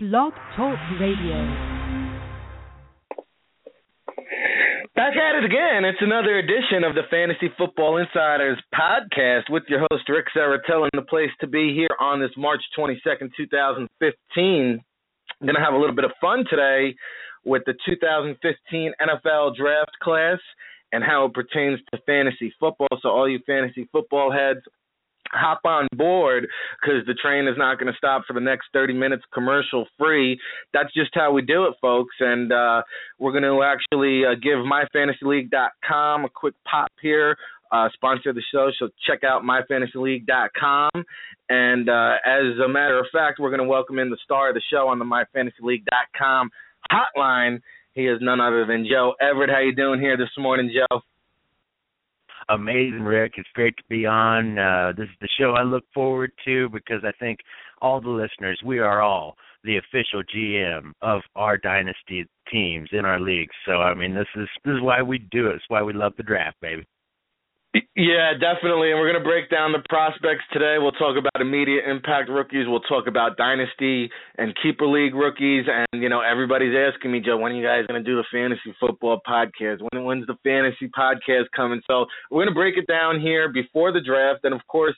[0.00, 1.34] Blog Talk Radio.
[4.94, 5.84] Back at it again.
[5.84, 11.02] It's another edition of the Fantasy Football Insiders podcast with your host, Ric Serritella, the
[11.02, 13.90] place to be here on this March 22nd, 2015.
[14.38, 14.80] I'm
[15.44, 16.94] going to have a little bit of fun today
[17.44, 20.38] with the 2015 NFL draft class
[20.92, 22.86] and how it pertains to fantasy football.
[23.02, 24.60] So, all you fantasy football heads,
[25.32, 26.46] hop on board
[26.80, 30.38] because the train is not going to stop for the next 30 minutes commercial free.
[30.72, 32.14] That's just how we do it, folks.
[32.20, 32.82] And uh,
[33.18, 37.36] we're going to actually uh, give myfantasyleague.com a quick pop here.
[37.70, 40.90] Uh, sponsor the show, so check out myfantasyleague.com.
[41.50, 44.54] And uh, as a matter of fact, we're going to welcome in the star of
[44.54, 46.50] the show on the myfantasyleague.com
[46.90, 47.60] hotline.
[47.92, 49.50] He is none other than Joe Everett.
[49.50, 51.00] How you doing here this morning, Joe?
[52.50, 53.34] Amazing, Ric.
[53.36, 54.58] It's great to be on.
[54.58, 57.40] Uh, this is the show I look forward to because I think
[57.82, 63.20] all the listeners, we are all the official GM of our dynasty teams in our
[63.20, 63.54] leagues.
[63.66, 65.56] So I mean, this is this is why we do it.
[65.56, 66.86] It's why we love the draft, baby.
[67.74, 68.90] Yeah, definitely.
[68.90, 70.76] And we're going to break down the prospects today.
[70.78, 72.64] We'll talk about immediate impact rookies.
[72.66, 75.66] We'll talk about dynasty and keeper league rookies.
[75.68, 78.24] And, you know, everybody's asking me, Joe, when are you guys going to do the
[78.32, 79.78] fantasy football podcast?
[79.92, 81.82] When when's the fantasy podcast coming?
[81.86, 84.40] So we're going to break it down here before the draft.
[84.44, 84.96] And, of course,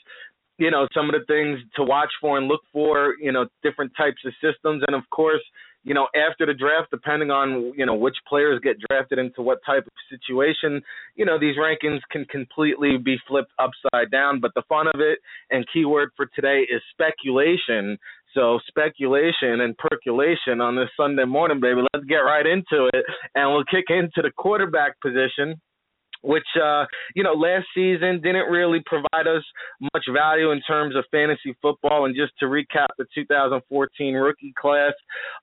[0.58, 3.90] you know, some of the things to watch for and look for, you know, different
[3.96, 4.84] types of systems.
[4.86, 5.42] And, of course,
[5.82, 9.58] you know, after the draft, depending on, you know, which players get drafted into what
[9.64, 10.82] type of situation,
[11.14, 14.40] you know, these rankings can completely be flipped upside down.
[14.40, 15.18] But the fun of it
[15.50, 17.98] and keyword for today is speculation.
[18.34, 21.80] So speculation and percolation on this Sunday morning, baby.
[21.94, 23.04] Let's get right into it.
[23.34, 25.60] And we'll kick into the quarterback position
[26.22, 29.42] which uh, you know last season didn't really provide us
[29.94, 32.04] much value in terms of fantasy football.
[32.04, 34.92] And just to recap the 2014 rookie class,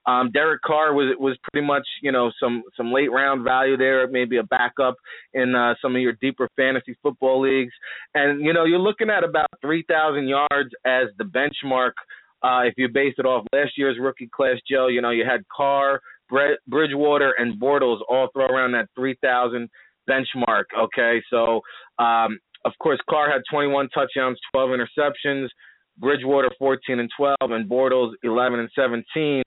[0.06, 4.06] um, Derek Carr was was pretty much you know some some late round value there,
[4.08, 4.94] maybe a backup
[5.34, 7.72] in uh, some of your deeper fantasy football leagues.
[8.14, 11.92] And you know you're looking at about 3,000 yards as the benchmark.
[12.40, 15.40] Uh, if you base it off last year's rookie class, Joe, you know you had
[15.54, 16.00] Carr,
[16.68, 19.68] Bridgewater, and Bortles all throw around that 3,000
[20.08, 20.64] benchmark.
[20.78, 21.60] Okay, so
[21.98, 25.48] um, of course Carr had 21 touchdowns, 12 interceptions.
[26.00, 29.42] Bridgewater 14 and 12, and Bortles 11 and 17.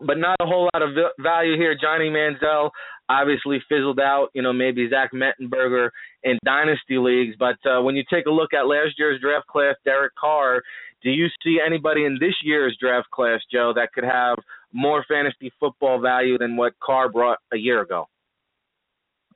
[0.00, 1.76] But not a whole lot of value here.
[1.80, 2.70] Johnny Manziel
[3.08, 4.28] obviously fizzled out.
[4.34, 5.90] You know, maybe Zach Mettenberger
[6.22, 7.34] in dynasty leagues.
[7.38, 10.62] But uh, when you take a look at last year's draft class, Derek Carr,
[11.02, 14.36] do you see anybody in this year's draft class, Joe, that could have
[14.72, 18.06] more fantasy football value than what Carr brought a year ago?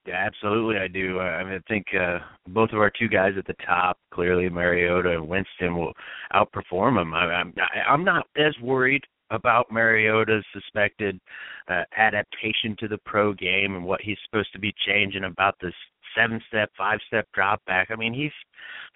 [0.05, 1.21] Yeah, absolutely, I do.
[1.21, 2.19] I mean, I think uh,
[2.49, 5.93] both of our two guys at the top, clearly Mariota and Winston, will
[6.35, 7.15] outperform them.
[7.15, 7.55] I, I'm
[7.89, 11.21] I'm not as worried about Mariota's suspected
[11.69, 15.75] uh, adaptation to the pro game and what he's supposed to be changing about this
[16.17, 17.89] seven step, five step drop back.
[17.91, 18.33] I mean, he's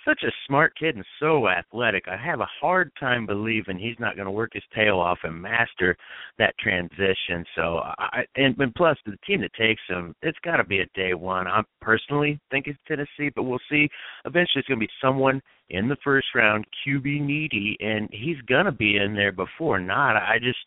[0.07, 2.05] such a smart kid and so athletic.
[2.09, 5.41] I have a hard time believing he's not going to work his tail off and
[5.41, 5.97] master
[6.39, 7.45] that transition.
[7.55, 10.87] So, I and, and plus the team that takes him, it's got to be a
[10.95, 11.47] day one.
[11.47, 13.89] I personally think it's Tennessee, but we'll see.
[14.25, 18.73] Eventually, it's going to be someone in the first round, QB needy, and he's to
[18.73, 20.17] be in there before not.
[20.17, 20.59] I just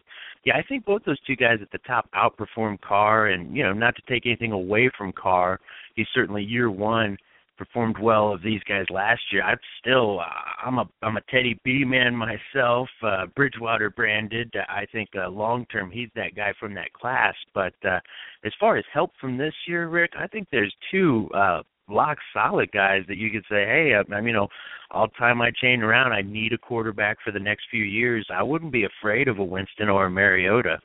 [0.46, 3.74] yeah, I think both those two guys at the top outperformed Carr, and you know,
[3.74, 5.60] not to take anything away from Carr,
[5.96, 7.18] he's certainly year one
[7.60, 9.44] performed well of these guys last year.
[9.44, 10.24] I'm still, uh,
[10.66, 14.56] I'm a, I'm a Teddy B man myself, uh, Bridgewater branded.
[14.70, 17.36] I think uh, long term he's that guy from that class.
[17.54, 18.00] But uh,
[18.46, 22.72] as far as help from this year, Ric, I think there's two uh, lock solid
[22.72, 24.48] guys that you could say, hey, I'm, you know,
[24.92, 26.14] I'll tie my chain around.
[26.14, 28.28] I need a quarterback for the next few years.
[28.34, 30.80] I wouldn't be afraid of a Winston or a Mariota.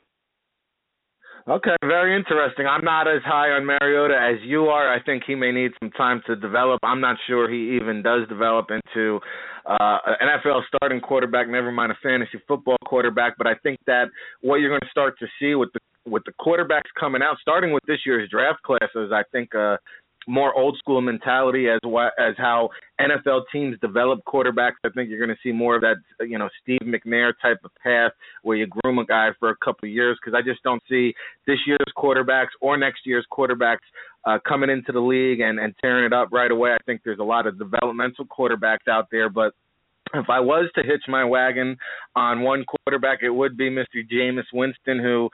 [1.47, 2.65] Okay, very interesting.
[2.65, 4.91] I'm not as high on Mariota as you are.
[4.91, 6.79] I think he may need some time to develop.
[6.81, 9.19] I'm not sure he even does develop into
[9.67, 13.35] uh, an NFL starting quarterback, never mind a fantasy football quarterback.
[13.37, 14.05] But I think that
[14.41, 17.73] what you're going to start to see with the with the quarterbacks coming out, starting
[17.73, 19.77] with this year's draft classes, I think uh,
[20.27, 22.69] more old school mentality as what as how
[22.99, 24.73] NFL teams develop quarterbacks.
[24.83, 25.95] I think you're going to see more of that,
[26.27, 28.11] you know, Steve McNair type of path
[28.43, 31.13] where you groom a guy for a couple of years because I just don't see
[31.47, 33.85] this year's quarterbacks or next year's quarterbacks
[34.25, 36.71] uh, coming into the league and, and tearing it up right away.
[36.71, 39.53] I think there's a lot of developmental quarterbacks out there, but
[40.13, 41.77] if I was to hitch my wagon
[42.15, 44.07] on one quarterback, it would be Mr.
[44.11, 45.29] Jameis Winston, who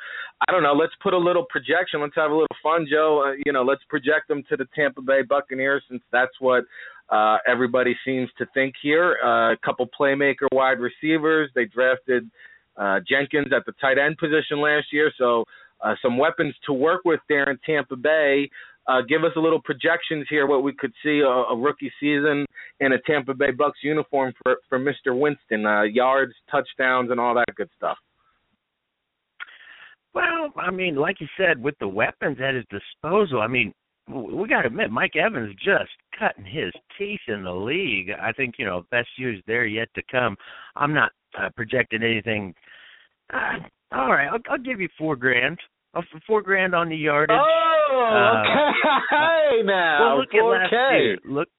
[0.47, 0.73] I don't know.
[0.73, 2.01] Let's put a little projection.
[2.01, 3.23] Let's have a little fun, Joe.
[3.27, 6.63] Uh, you know, let's project them to the Tampa Bay Buccaneers, since that's what
[7.09, 9.17] uh, everybody seems to think here.
[9.23, 11.49] Uh, a couple playmaker wide receivers.
[11.53, 12.29] They drafted
[12.77, 15.11] uh, Jenkins at the tight end position last year.
[15.17, 15.43] So
[15.81, 18.45] uh, some weapons to work with there in Tampa Bay.
[18.45, 18.70] Uh,
[19.07, 22.45] give us a little projections here, what we could see a, a rookie season
[22.79, 25.17] in a Tampa Bay Bucks uniform for for Mr.
[25.17, 27.97] Winston, uh, yards, touchdowns, and all that good stuff.
[30.13, 33.73] Well, I mean, like you said, with the weapons at his disposal, I mean,
[34.09, 38.09] we got to admit, Mike Evans just cutting his teeth in the league.
[38.21, 40.35] I think you know best years there yet to come.
[40.75, 42.53] I'm not uh, projecting anything.
[43.33, 43.59] Uh,
[43.93, 45.57] all right, I'll, I'll give you four grand.
[45.93, 47.37] Uh, four grand on the yardage.
[47.39, 48.71] Oh, okay.
[49.11, 50.37] Uh, now, well, look 4K.
[50.37, 51.17] at last year.
[51.25, 51.49] Look,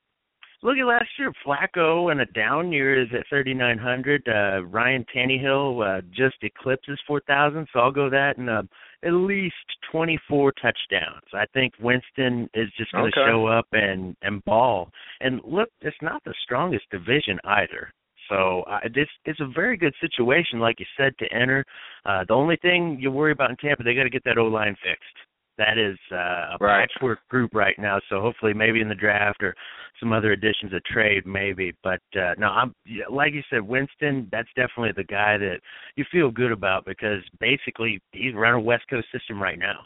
[0.62, 1.32] look at last year.
[1.46, 4.26] Flacco in a down year is at 3,900.
[4.26, 8.62] Uh, Ryan Tannehill uh, just eclipses 4,000, so I'll go that and uh,
[9.05, 9.55] at least
[9.90, 11.26] 24 touchdowns.
[11.34, 13.31] I think Winston is just going to okay.
[13.31, 14.90] show up and and ball.
[15.20, 17.93] And look, it's not the strongest division either.
[18.29, 21.64] So uh, this it's a very good situation, like you said, to enter.
[22.06, 24.44] Uh, the only thing you worry about in Tampa, they got to get that O
[24.44, 25.17] line fixed
[25.64, 26.88] that is uh, a right.
[26.88, 28.00] patchwork group right now.
[28.08, 29.54] So hopefully, maybe in the draft or
[30.00, 31.72] some other additions, of trade, maybe.
[31.82, 32.74] But uh, no, I'm
[33.10, 34.28] like you said, Winston.
[34.32, 35.58] That's definitely the guy that
[35.96, 39.80] you feel good about because basically he's running a West Coast system right now.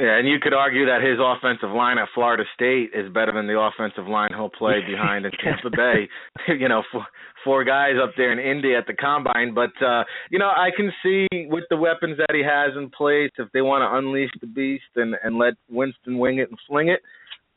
[0.00, 3.48] Yeah, and you could argue that his offensive line at Florida State is better than
[3.48, 6.08] the offensive line he'll play behind in Tampa Bay.
[6.48, 7.06] you know, four,
[7.42, 9.54] four guys up there in Indy at the combine.
[9.54, 13.32] But uh, you know, I can see with the weapons that he has in place,
[13.38, 16.88] if they want to unleash the beast and and let Winston wing it and fling
[16.88, 17.00] it,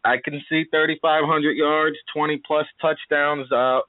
[0.03, 3.51] I can see 3,500 yards, 20 plus touchdowns.
[3.51, 3.81] Uh,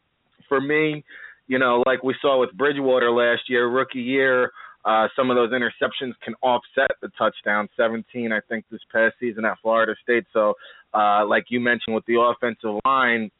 [0.46, 1.02] for me,
[1.46, 4.52] you know, like we saw with Bridgewater last year, rookie year
[4.84, 7.68] uh, some of those interceptions can offset the touchdown.
[7.76, 10.24] 17, I think, this past season at Florida State.
[10.32, 10.54] So,
[10.94, 13.30] uh, like you mentioned with the offensive line,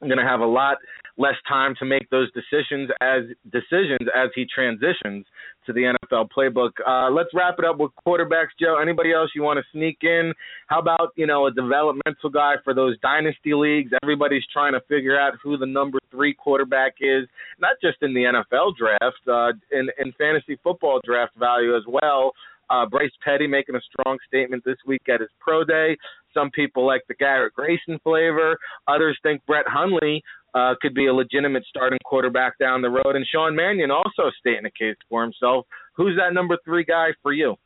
[0.00, 0.78] I'm going to have a lot
[1.16, 5.26] less time to make those decisions as decisions as he transitions
[5.68, 6.70] to the NFL playbook.
[6.84, 8.78] Uh, let's wrap it up with quarterbacks, Joe.
[8.80, 10.32] Anybody else you want to sneak in?
[10.66, 13.92] How about you know a developmental guy for those dynasty leagues?
[14.02, 17.28] Everybody's trying to figure out who the number three quarterback is,
[17.60, 22.32] not just in the NFL draft, uh, in in fantasy football draft value as well.
[22.70, 25.96] Uh, Bryce Petty making a strong statement this week at his pro day.
[26.34, 28.58] Some people like the Garrett Grayson flavor.
[28.86, 30.22] Others think Brett Hundley
[30.54, 33.16] uh, could be a legitimate starting quarterback down the road.
[33.16, 35.66] And Sean Mannion also stating a case for himself.
[35.94, 37.56] Who's that number three guy for you?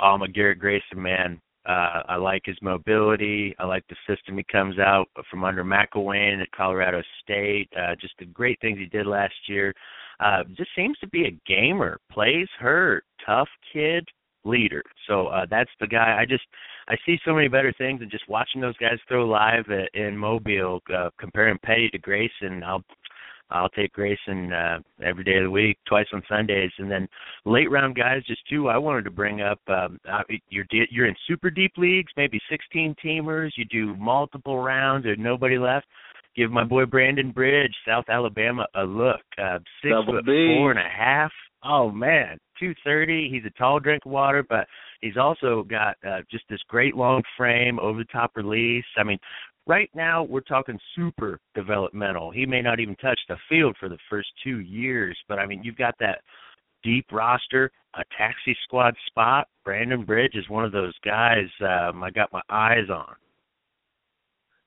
[0.00, 1.40] Oh, I'm a Garrett Grayson man.
[1.66, 3.54] Uh, I like his mobility.
[3.58, 7.68] I like the system he comes out from under McElwain at Colorado State.
[7.76, 9.74] Uh, just the great things he did last year.
[10.20, 11.98] Uh, just seems to be a gamer.
[12.10, 14.06] Plays hurt, tough kid,
[14.44, 14.82] leader.
[15.06, 16.16] So uh, that's the guy.
[16.20, 16.44] I just
[16.88, 20.16] I see so many better things than just watching those guys throw live at, in
[20.16, 20.80] Mobile.
[20.94, 22.84] Uh, comparing Petty to Grayson, I'll
[23.50, 27.08] I'll take Grayson uh, every day of the week, twice on Sundays, and then
[27.44, 28.22] late round guys.
[28.26, 29.60] Just two I wanted to bring up.
[29.68, 29.98] Um,
[30.48, 33.50] you're you're in super deep leagues, maybe 16 teamers.
[33.56, 35.04] You do multiple rounds.
[35.04, 35.86] There's nobody left.
[36.36, 39.20] Give my boy Brandon Bridge, South Alabama, a look.
[39.36, 40.54] Uh, six Double foot B.
[40.56, 41.32] four and a half.
[41.64, 43.28] Oh man, 230.
[43.30, 44.68] He's a tall drink of water, but
[45.00, 48.84] he's also got uh, just this great long frame, over the top release.
[48.96, 49.18] I mean,
[49.66, 52.30] right now we're talking super developmental.
[52.30, 55.62] He may not even touch the field for the first two years, but I mean,
[55.64, 56.20] you've got that
[56.82, 59.48] deep roster, a taxi squad spot.
[59.64, 63.14] Brandon Bridge is one of those guys um, I got my eyes on.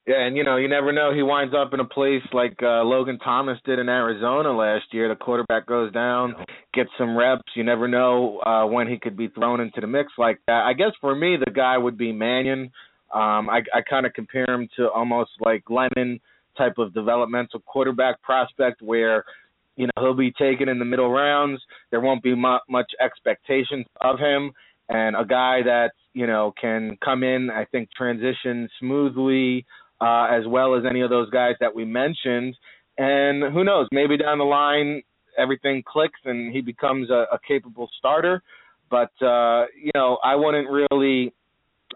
[0.06, 1.14] Yeah, and you know, you never know.
[1.14, 5.08] He winds up in a place like uh, Logan Thomas did in Arizona last year.
[5.08, 6.36] The quarterback goes down,
[6.74, 7.44] gets some reps.
[7.56, 10.66] You never know uh, when he could be thrown into the mix like that.
[10.66, 12.70] I guess for me, the guy would be Mannion.
[13.14, 16.20] Um, I, I kind of compare him to almost like Glennon
[16.58, 19.24] type of developmental quarterback prospect, where
[19.78, 21.62] you know he'll be taken in the middle rounds.
[21.92, 24.52] There won't be mu- much expectations of him,
[24.90, 27.50] and a guy that you know can come in.
[27.50, 29.66] I think transition smoothly
[30.02, 32.56] uh, as well as any of those guys that we mentioned.
[32.98, 35.02] And who knows, maybe down the line
[35.38, 38.42] everything clicks and he becomes a, a capable starter.
[38.90, 41.34] But uh, you know, I wouldn't really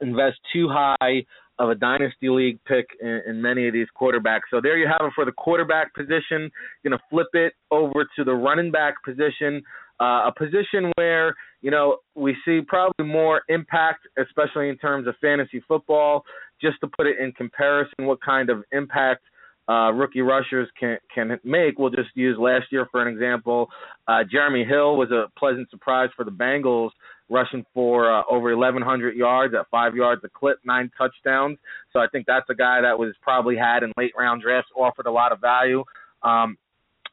[0.02, 1.26] invest too high
[1.60, 4.42] of a dynasty league pick in, in many of these quarterbacks.
[4.52, 6.52] So there you have it for the quarterback position.
[6.84, 9.64] Going to flip it over to the running back position,
[10.00, 15.16] uh, a position where you know we see probably more impact, especially in terms of
[15.22, 16.24] fantasy football
[16.62, 19.24] just to put it in comparison, what kind of impact
[19.70, 21.78] uh, rookie rushers can can make.
[21.78, 23.68] We'll just use last year for an example.
[24.08, 26.92] Uh, Jeremy Hill was a pleasant surprise for the Bengals,
[27.30, 31.58] rushing for uh, over 1,100 yards at five yards a clip, nine touchdowns.
[31.92, 35.06] So I think that's a guy that was probably had in late round drafts, offered
[35.06, 35.84] a lot of value.
[36.24, 36.58] Um,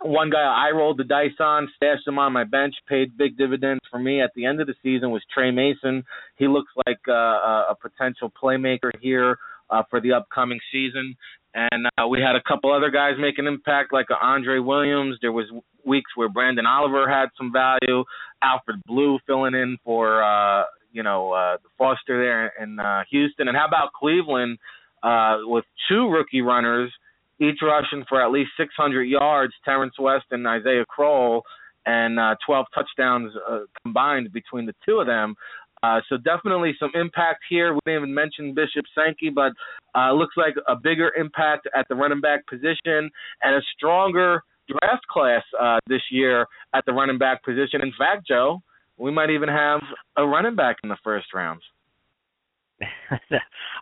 [0.02, 3.80] one guy I rolled the dice on, stashed him on my bench, paid big dividends
[3.90, 6.04] for me at the end of the season was Tre Mason.
[6.36, 9.38] He looks like uh, a potential playmaker here
[9.70, 11.16] uh, for the upcoming season.
[11.54, 15.18] And uh, we had a couple other guys make an impact, like Andre Williams.
[15.20, 15.46] There was
[15.86, 18.04] weeks where Branden Oliver had some value.
[18.42, 23.48] Alfred Blue filling in for uh, you know uh, Foster there in uh, Houston.
[23.48, 24.58] And how about Cleveland
[25.02, 26.92] uh, with two rookie runners?
[27.40, 29.52] Each rushing for at least 600 yards.
[29.64, 31.42] Terrance West and Isaiah Crowell,
[31.86, 35.34] and uh, 12 touchdowns uh, combined between the two of them.
[35.82, 37.74] Uh, so definitely some impact here.
[37.74, 39.52] We didn't even mention Bishop Sankey, but
[39.94, 43.10] uh, looks like a bigger impact at the running back position
[43.42, 47.82] and a stronger draft class uh, this year at the running back position.
[47.82, 48.62] In fact, Joe,
[48.96, 49.80] we might even have
[50.16, 51.62] a running back in the first rounds.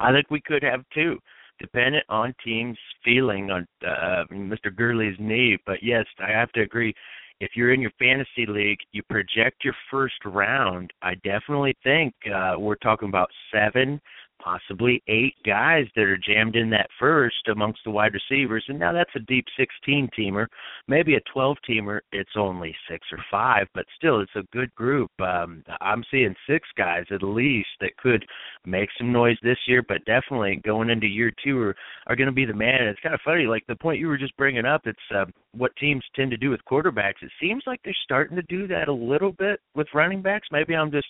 [0.00, 1.18] I think we could have two
[1.62, 4.75] dependent on teams' feeling on uh, Mr.
[4.75, 5.57] Gurley's knee.
[5.64, 6.92] But yes, I have to agree.
[7.40, 10.92] If you're in your fantasy league, you project your first round.
[11.02, 14.00] I definitely think uh, we're talking about seven
[14.42, 18.64] possibly eight guys that are jammed in that first amongst the wide receivers.
[18.68, 20.46] And now that's a deep 16 teamer.
[20.88, 25.11] Maybe a 12 teamer, it's only six or five, but still, it's a good group.
[25.20, 28.25] Um, I'm seeing six guys at least that could
[28.66, 32.32] make some noise this year, but definitely going into year two are, are going to
[32.32, 32.82] be the man.
[32.82, 35.75] It's kind of funny, like the point you were just bringing up, it's uh, what
[35.76, 37.23] teams tend to do with quarterbacks.
[37.23, 40.49] It seems like they're starting to do that a little bit with running backs.
[40.50, 41.09] Maybe I'm just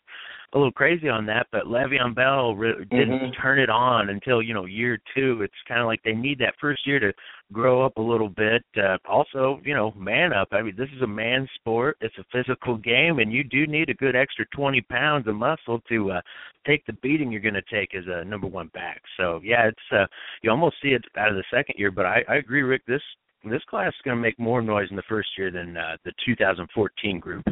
[0.52, 3.42] a little crazy on that, but Le'Veon Bell re- didn't mm-hmm.
[3.42, 5.42] turn it on until you know year two.
[5.42, 7.12] It's kind of like they need that first year to
[7.52, 8.64] grow up a little bit.
[8.76, 10.48] Uh, also, you know, man up.
[10.52, 11.96] I mean, this is a man sport.
[12.00, 15.80] It's a physical game, and you do need a good extra 20 pounds of muscle
[15.88, 16.20] to uh,
[16.66, 19.02] take the beating you're going to take as a number one back.
[19.16, 20.06] So yeah, it's uh,
[20.42, 21.90] you almost see it out of the second year.
[21.90, 22.84] But I, I agree, Ric.
[22.86, 23.02] This
[23.44, 26.12] this class is going to make more noise in the first year than uh, the
[26.24, 27.44] 2014 group.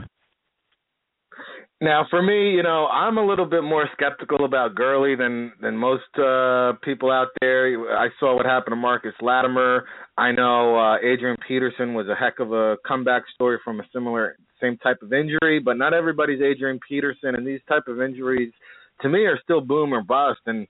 [1.82, 5.76] Now, for me, you know, I'm a little bit more skeptical about Gurley than than
[5.76, 7.96] most uh, people out there.
[7.96, 9.84] I saw what happened to Marcus Lattimore.
[10.18, 14.36] I know uh, Adrian Peterson was a heck of a comeback story from a similar
[14.60, 18.52] same type of injury, but not everybody's Adrian Peterson, and these type of injuries,
[19.00, 20.40] to me, are still boom or bust.
[20.44, 20.66] And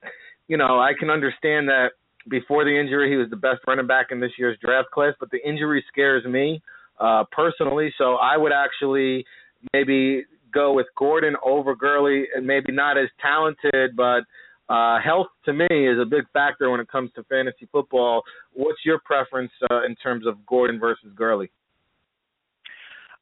[0.47, 1.91] you know, I can understand that
[2.29, 5.31] before the injury, he was the best running back in this year's draft class, but
[5.31, 6.63] the injury scares me
[6.99, 7.93] uh, personally.
[7.97, 9.25] So I would actually
[9.73, 14.23] maybe go with Gordon over Gurley, and maybe not as talented, but
[14.69, 18.23] uh, health to me is a big factor when it comes to fantasy football.
[18.53, 21.51] What's your preference uh, in terms of Gordon versus Gurley?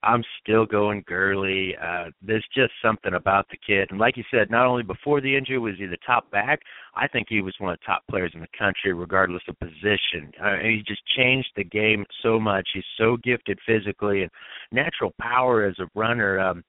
[0.02, 1.74] I'm still going Gurley.
[1.76, 5.36] Uh, there's just something about the kid, and like you said, not only before the
[5.36, 6.60] injury was he the top back.
[6.94, 10.32] I think he was one of the top players in the country, regardless of position.
[10.42, 12.68] Uh, he just changed the game so much.
[12.74, 14.30] He's so gifted physically and
[14.72, 16.38] natural power as a runner.
[16.38, 16.62] Um,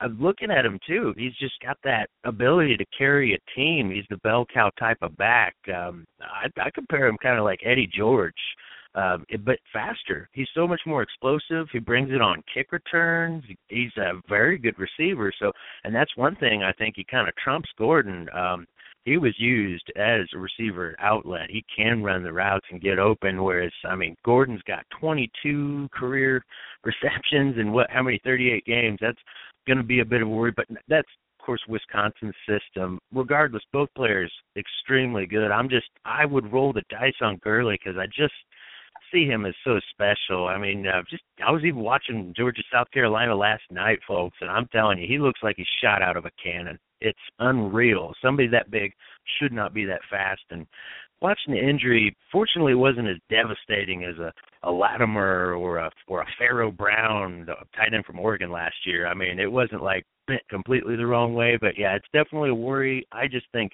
[0.00, 1.14] I'm looking at him too.
[1.16, 3.90] He's just got that ability to carry a team.
[3.90, 5.54] He's the bell cow type of back.
[5.74, 8.34] Um, I, I compare him kind of like Eddie George,
[8.94, 10.28] um, but faster.
[10.32, 11.68] He's so much more explosive.
[11.72, 13.44] He brings it on kick returns.
[13.68, 15.32] He's a very good receiver.
[15.38, 15.52] So,
[15.84, 18.28] and that's one thing I think he kind of trumps Gordon.
[18.34, 18.66] Um,
[19.04, 21.48] he was used as a receiver outlet.
[21.50, 23.42] He can run the routes and get open.
[23.42, 26.44] Whereas, I mean, Gordon's got 22 career
[26.84, 27.90] receptions in what?
[27.90, 28.20] How many?
[28.24, 28.98] 38 games.
[29.00, 29.18] That's
[29.66, 30.52] going to be a bit of a worry.
[30.54, 31.08] But that's
[31.40, 32.98] of course Wisconsin's system.
[33.12, 35.50] Regardless, both players extremely good.
[35.50, 38.34] I'm just I would roll the dice on Gurley because I just
[39.12, 40.46] see him as so special.
[40.46, 44.50] I mean, uh, just I was even watching Georgia South Carolina last night, folks, and
[44.50, 46.78] I'm telling you, he looks like he's shot out of a cannon.
[47.00, 48.12] It's unreal.
[48.22, 48.92] Somebody that big
[49.38, 50.42] should not be that fast.
[50.50, 50.66] And
[51.20, 54.32] watching the injury, fortunately, wasn't as devastating as a
[54.64, 59.06] a Lattimore or a or a Pharaoh Brown, the tight end from Oregon last year.
[59.06, 62.54] I mean, it wasn't like bent completely the wrong way, but yeah, it's definitely a
[62.54, 63.06] worry.
[63.12, 63.72] I just think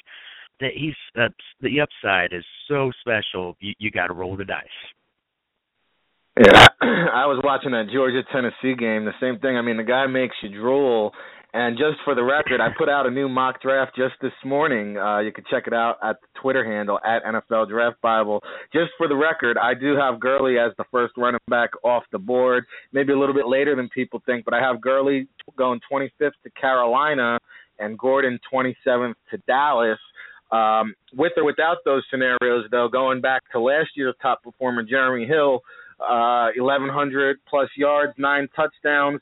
[0.60, 1.28] that he's uh,
[1.60, 3.56] the upside is so special.
[3.60, 4.66] You, you got to roll the dice.
[6.36, 9.04] Yeah, I was watching that Georgia Tennessee game.
[9.04, 9.56] The same thing.
[9.56, 11.12] I mean, the guy makes you drool,
[11.52, 14.98] and just for the record, I put out a new mock draft just this morning.
[14.98, 18.42] Uh, you can check it out at the Twitter handle at NFL Draft Bible.
[18.72, 22.18] Just for the record, I do have Gurley as the first running back off the
[22.18, 22.64] board.
[22.92, 26.10] Maybe a little bit later than people think, but I have Gurley going 25th
[26.42, 27.38] to Carolina
[27.78, 29.98] and Gordon 27th to Dallas.
[30.50, 35.26] Um, with or without those scenarios, though, going back to last year's top performer, Jeremy
[35.26, 35.60] Hill,
[36.00, 39.20] uh, 1,100 plus yards, nine touchdowns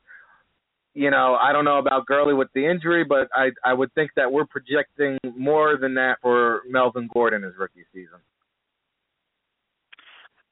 [0.94, 4.10] you know, I don't know about Gurley with the injury, but I I would think
[4.16, 8.18] that we're projecting more than that for Melvin Gordon his rookie season.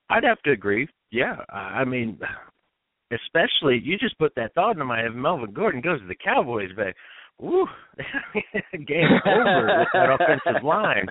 [0.08, 0.88] I'd have to agree.
[1.12, 2.18] Yeah, I mean,
[3.12, 5.14] especially you just put that thought into my head.
[5.14, 6.94] Melvin Gordon goes to the Cowboys, but
[7.38, 7.66] woo,
[8.86, 11.06] game over with that offensive line.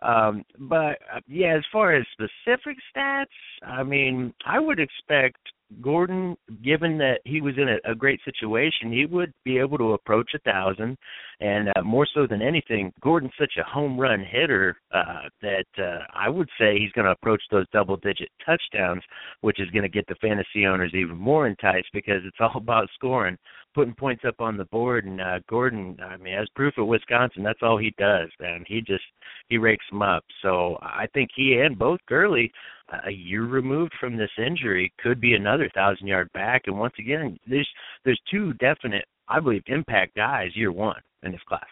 [0.00, 3.26] Um, but uh, yeah, as far as specific stats,
[3.66, 5.38] I mean, I would expect
[5.82, 9.92] Gordon, given that he was in a, a great situation, he would be able to
[9.92, 10.96] approach a thousand,
[11.40, 16.04] and uh, more so than anything, Gordon's such a home run hitter uh, that uh,
[16.14, 19.02] I would say he's going to approach those double-digit touchdowns,
[19.42, 22.88] which is going to get the fantasy owners even more enticed because it's all about
[22.94, 23.36] scoring,
[23.74, 25.04] putting points up on the board.
[25.04, 28.64] And uh, Gordon, I mean, as proof at Wisconsin, that's all he does, man.
[28.66, 29.04] He just
[29.48, 30.24] he rakes them up.
[30.42, 32.52] So I think he and both Gurley
[33.06, 36.62] a year removed from this injury could be another thousand yard back.
[36.66, 37.68] And once again, there's
[38.04, 41.66] there's two definite, I believe, impact guys year one in this class.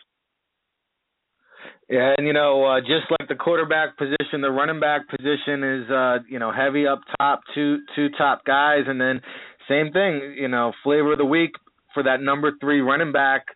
[1.89, 5.91] Yeah, and you know, uh, just like the quarterback position, the running back position is
[5.91, 9.21] uh, you know heavy up top, two two top guys, and then
[9.69, 11.53] same thing, you know, flavor of the week
[11.97, 13.47] for that number three running back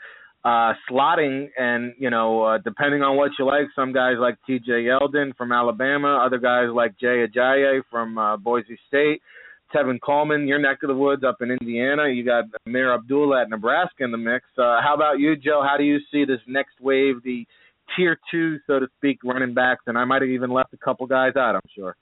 [0.44, 4.72] uh, slotting, and you know, uh, depending on what you like, some guys like T.J.
[4.72, 9.20] Yeldon from Alabama, other guys like Jay Ajayi from uh, Boise State,
[9.74, 12.08] Tevin Coleman, your neck of the woods up in Indiana.
[12.08, 14.46] You got Ameer Abdullah at Nebraska in the mix.
[14.56, 15.62] Uh, how about you, Joe?
[15.62, 17.44] How do you see this next wave, the
[17.94, 19.82] tier two, so to speak, running backs?
[19.88, 21.54] And I might have even left a couple guys out.
[21.54, 21.94] I'm sure.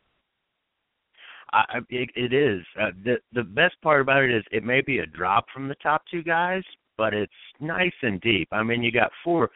[1.52, 2.62] I, it, it is.
[2.80, 5.74] Uh, the the best part about it is it may be a drop from the
[5.76, 6.62] top two guys,
[6.96, 8.48] but it's nice and deep.
[8.52, 9.50] I mean, you got four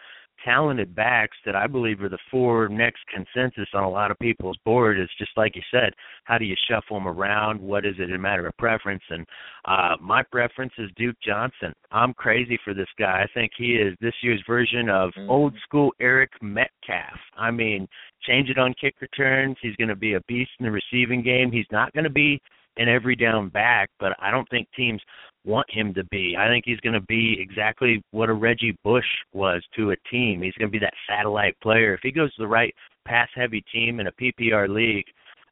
[0.45, 4.57] talented backs that I believe are the four next consensus on a lot of people's
[4.65, 5.93] board is just like you said,
[6.25, 7.61] how do you shuffle them around?
[7.61, 9.03] What is it a matter of preference?
[9.11, 9.27] And
[9.65, 11.73] uh my preference is Duke Johnson.
[11.91, 13.25] I'm crazy for this guy.
[13.25, 15.31] I think he is this year's version of mm-hmm.
[15.31, 17.19] old school Eric Metcalf.
[17.37, 17.87] I mean,
[18.23, 19.57] change it on kick returns.
[19.61, 21.51] He's going to be a beast in the receiving game.
[21.51, 22.41] He's not going to be
[22.77, 25.01] an every down back, but I don't think teams
[25.45, 26.37] want him to be.
[26.39, 30.43] I think he's going to be exactly what a Reggie Bush was to a team.
[30.43, 31.95] He's going to be that satellite player.
[31.95, 35.07] If he goes to the right pass heavy team in a PPR league,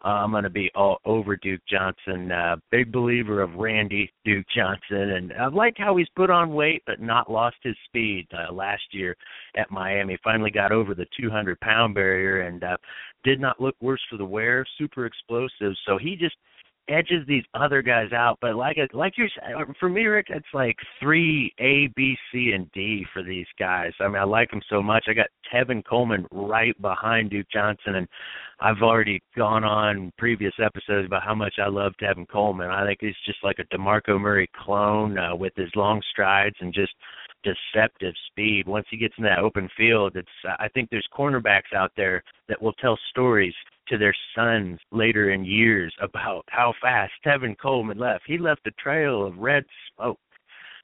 [0.05, 2.33] uh, I'm going to be all over Duke Johnson.
[2.33, 6.83] Uh, big believer of Randy Duke Johnson, and I like how he's put on weight
[6.87, 9.17] but not lost his speed uh, last year
[9.57, 10.19] at Miami.
[10.25, 12.77] Finally got over the 200 pound barrier and uh,
[13.25, 14.65] did not look worse for the wear.
[14.79, 15.75] Super explosive.
[15.87, 16.37] So he just
[16.91, 18.39] edges these other guys out.
[18.41, 19.29] But like like you're
[19.79, 23.93] for me, Ric, it's like three A, B, C, and D for these guys.
[24.01, 25.05] I mean, I like them so much.
[25.09, 28.09] I got Tevin Coleman right behind Duke Johnson, and
[28.61, 32.71] I've already gone on previous episodes about how much I love Tevin Coleman.
[32.71, 36.75] I think he's just like a Demarco Murray clone uh, with his long strides and
[36.75, 36.93] just
[37.43, 38.67] deceptive speed.
[38.67, 42.61] Once he gets in that open field, it's I think there's cornerbacks out there that
[42.61, 43.55] will tell stories
[43.89, 48.25] to their sons later in years about how fast Tevin Coleman left.
[48.27, 50.19] He left a trail of red smoke.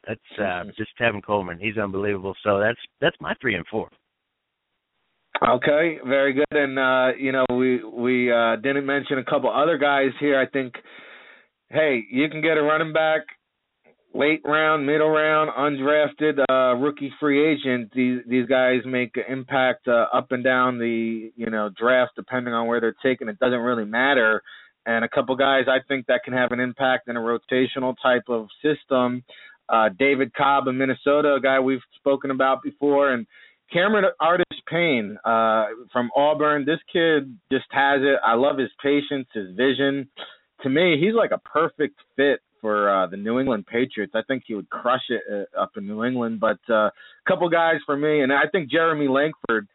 [0.06, 0.70] That's uh mm-hmm.
[0.76, 1.58] just Tevin Coleman.
[1.58, 2.34] He's unbelievable.
[2.42, 3.88] So that's that's my three and four.
[5.46, 6.46] Okay, very good.
[6.50, 10.38] And uh, you know, we we uh didn't mention a couple other guys here.
[10.38, 10.74] I think
[11.70, 13.22] hey, you can get a running back
[14.16, 17.92] late round, middle round, undrafted uh, rookie free agent.
[17.94, 22.54] These these guys make an impact uh, up and down the you know draft depending
[22.54, 23.28] on where they're taken.
[23.28, 24.42] It doesn't really matter.
[24.86, 28.24] And a couple guys I think that can have an impact in a rotational type
[28.28, 29.24] of system.
[29.68, 33.26] Uh, David Cobb in Minnesota, a guy we've spoken about before, and
[33.72, 36.64] Cameron Artis Payne uh, from Auburn.
[36.64, 38.20] This kid just has it.
[38.24, 40.08] I love his patience, his vision.
[40.62, 44.12] To me, he's like a perfect fit for uh, the New England Patriots.
[44.14, 46.40] I think he would crush it uh, up in New England.
[46.40, 46.90] But a uh,
[47.28, 49.68] couple guys for me, and I think Jeremy Langford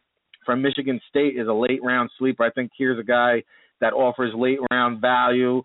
[0.44, 2.44] from Michigan State is a late round sleeper.
[2.44, 3.42] I think here's a guy
[3.80, 5.62] that offers late round value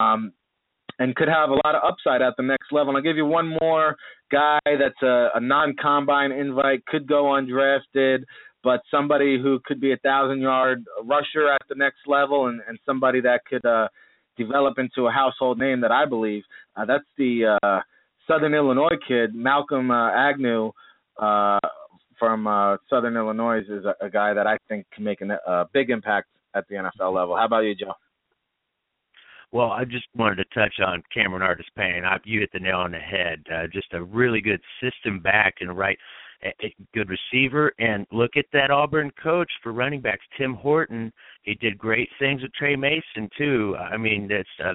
[0.00, 0.32] um,
[0.98, 2.90] and could have a lot of upside at the next level.
[2.90, 3.96] And I'll give you one more
[4.30, 8.24] guy that's a, a non combine invite, could go undrafted,
[8.62, 12.78] but somebody who could be a thousand yard rusher at the next level and, and
[12.84, 13.88] somebody that could uh,
[14.42, 16.42] develop into a household name that I believe.
[16.76, 17.80] Uh, that's the uh,
[18.26, 20.72] Southern Illinois kid, Malcolm uh, Agnew
[21.20, 21.58] uh,
[22.18, 25.90] from uh, Southern Illinois, is a, a guy that I think can make a big
[25.90, 27.36] impact at the NFL level.
[27.36, 27.94] How about you, Joe?
[29.52, 32.04] Well, I just wanted to touch on Cameron Artis Payne.
[32.04, 33.42] I, you hit the nail on the head.
[33.52, 35.98] Uh, just a really good system back and right
[36.42, 37.72] a good receiver.
[37.78, 41.12] And look at that Auburn coach for running backs, Tim Horton.
[41.42, 43.76] He did great things with Tre Mason too.
[43.76, 44.74] I mean, that's uh,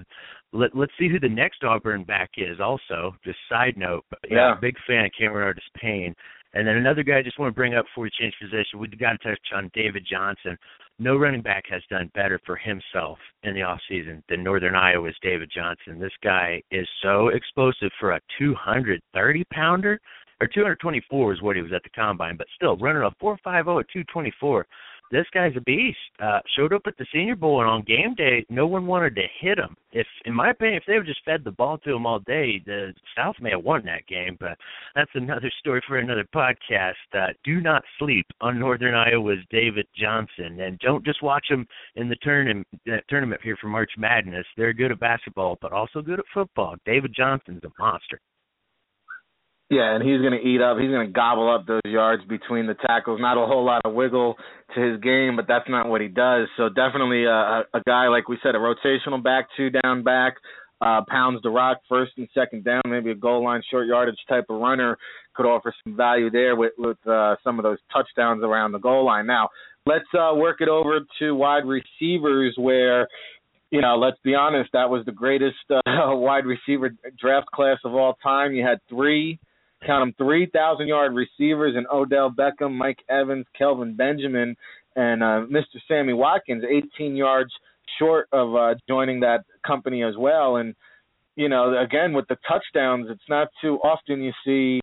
[0.53, 2.59] let let's see who the next Auburn back is.
[2.59, 6.15] Also, just side note, but, yeah, yeah big fan of Cameron Artis Payne.
[6.55, 8.87] And then another guy I just want to bring up before we change position, we
[8.87, 10.57] got to touch on David Johnson.
[10.97, 15.17] No running back has done better for himself in the off season than Northern Iowa's
[15.21, 15.99] David Johnson.
[15.99, 19.99] This guy is so explosive for a 230 pounder,
[20.41, 23.89] or 224 is what he was at the combine, but still running a 4.50 at
[23.89, 24.65] 224
[25.11, 25.97] this guy's a beast.
[26.21, 29.23] Uh, showed up at the Senior Bowl, and on game day, no one wanted to
[29.39, 29.75] hit him.
[29.91, 32.61] If, in my opinion, if they would just fed the ball to him all day,
[32.65, 34.37] the South may have won that game.
[34.39, 34.57] But
[34.95, 36.93] that's another story for another podcast.
[37.13, 42.09] Uh, do not sleep on Northern Iowa's David Johnson, and don't just watch him in
[42.09, 42.67] the tournament
[43.09, 44.45] tournament here for March Madness.
[44.57, 46.75] They're good at basketball, but also good at football.
[46.85, 48.19] David Johnson's a monster.
[49.69, 50.77] Yeah, and he's going to eat up.
[50.77, 53.19] He's going to gobble up those yards between the tackles.
[53.19, 54.35] Not a whole lot of wiggle
[54.75, 56.47] to his game, but that's not what he does.
[56.55, 60.35] So definitely a, a guy like we said, a rotational back, two down back,
[60.81, 64.45] uh, pounds the rock first and second down, maybe a goal line short yardage type
[64.49, 64.97] of runner
[65.33, 69.03] could offer some value there with with uh, some of those touchdowns around the goal
[69.03, 69.25] line.
[69.25, 69.49] Now
[69.87, 73.07] let's uh, work it over to wide receivers where
[73.71, 77.95] you know, let's be honest, that was the greatest uh, wide receiver draft class of
[77.95, 78.53] all time.
[78.53, 79.39] You had three
[79.85, 84.55] count them 3,000 yard receivers and Odell Beckham, Mike Evans, Kelvin Benjamin,
[84.95, 85.79] and uh, Mr.
[85.87, 87.51] Sammy Watkins, 18 yards
[87.99, 90.57] short of uh, joining that company as well.
[90.57, 90.75] And,
[91.35, 94.79] you know, again, with the touchdowns, it's not too often you see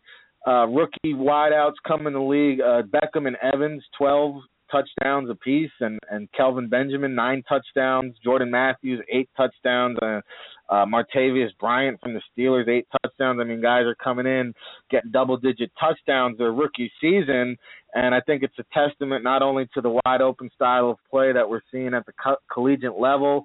[0.47, 2.61] uh, rookie wideouts come in the league.
[2.61, 9.01] Uh, Beckham and Evans, 12 touchdowns apiece, and and Kelvin Benjamin nine touchdowns, Jordan Matthews
[9.13, 10.21] eight touchdowns, uh,
[10.73, 13.39] uh, Martavis Bryant from the Steelers eight touchdowns.
[13.41, 14.55] I mean, guys are coming in
[14.91, 17.59] getting double digit touchdowns their rookie season,
[17.95, 21.31] and I think it's a testament not only to the wide open style of play
[21.31, 23.43] that we're seeing at the co- collegiate level,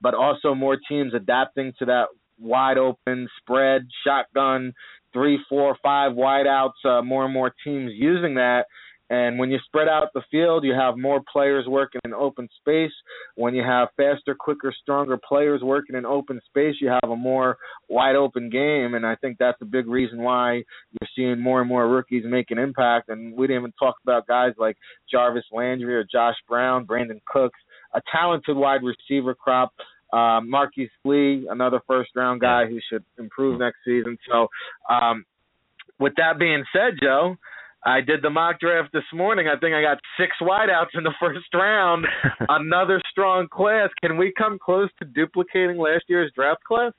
[0.00, 2.06] but also more teams adapting to that
[2.40, 4.72] wide open spread shotgun
[5.12, 6.70] three, four, five wideouts.
[6.86, 8.64] Uh, more and more teams using that
[9.12, 12.92] and when you spread out the field, you have more players working in open space.
[13.34, 17.58] When you have faster, quicker, stronger players working in open space, you have a more
[17.90, 18.94] wide open game.
[18.94, 22.50] And I think that's a big reason why you're seeing more and more rookies make
[22.50, 23.10] an impact.
[23.10, 24.78] And we didn't even talk about guys like
[25.10, 27.60] Jarvis Landry or Josh Brown, Brandin Cooks,
[27.92, 29.74] a talented wide receiver crop.
[30.10, 34.16] Uh, Marquise Lee, another first round guy who should improve next season.
[34.30, 34.48] So,
[34.88, 35.24] um,
[35.98, 37.36] with that being said, Joe,
[37.84, 39.48] I did the mock draft this morning.
[39.48, 42.06] I think I got six wideouts in the first round.
[42.48, 43.88] Another strong class.
[44.00, 46.92] Can we come close to duplicating last year's draft class?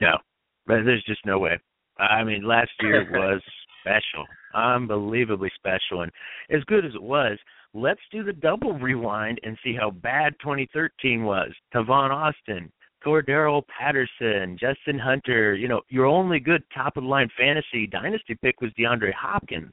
[0.00, 0.18] No,
[0.66, 1.58] but there's just no way.
[1.98, 3.40] I mean, last year was
[3.80, 6.12] special, unbelievably special, and
[6.50, 7.38] as good as it was.
[7.74, 11.48] Let's do the double rewind and see how bad 2013 was.
[11.74, 12.70] Tavon Austin,
[13.04, 15.54] Cordarrelle Patterson, Justin Hunter.
[15.54, 19.72] You know, your only good top of the line fantasy dynasty pick was DeAndre Hopkins.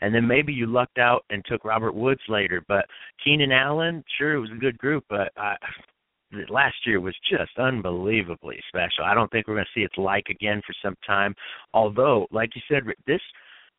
[0.00, 2.62] And then maybe you lucked out and took Robert Woods later.
[2.68, 2.84] But
[3.22, 5.56] Keenan Allen, sure, it was a good group, but I,
[6.48, 9.04] last year was just unbelievably special.
[9.04, 11.34] I don't think we're going to see its like again for some time.
[11.72, 13.22] Although, like you said, this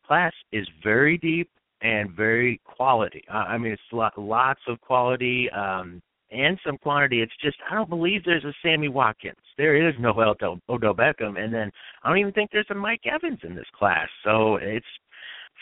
[0.05, 1.49] class is very deep
[1.81, 3.23] and very quality.
[3.29, 5.49] I mean, it's lots of quality.
[5.51, 7.21] Um, and some quantity.
[7.21, 9.37] It's just I don't believe there's a Sammy Watkins.
[9.57, 11.71] There is no Odell, Odell Beckham, and then
[12.03, 14.07] I don't even think there's a Mike Evans in this class.
[14.23, 14.85] So it's